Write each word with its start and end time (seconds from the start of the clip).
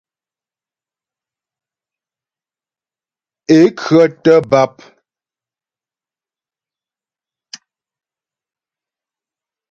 Ě 3.57 3.59
khə́tə̀ 3.79 4.37
bàp. 4.49 4.75